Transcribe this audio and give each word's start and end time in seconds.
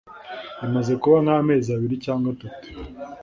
imaze 0.65 0.91
kuba 1.01 1.17
nk'amezi 1.23 1.69
abiri 1.75 1.95
cyangwa 2.05 2.27
atatu 2.35 2.67